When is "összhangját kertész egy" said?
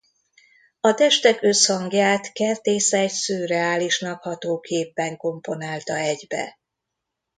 1.41-3.11